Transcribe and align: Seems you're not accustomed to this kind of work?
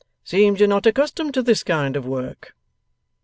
Seems 0.23 0.59
you're 0.59 0.67
not 0.67 0.87
accustomed 0.87 1.35
to 1.35 1.43
this 1.43 1.61
kind 1.61 1.95
of 1.95 2.07
work? 2.07 2.55